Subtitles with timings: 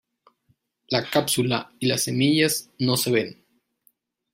[0.89, 3.45] La cápsula y las semillas no se ven.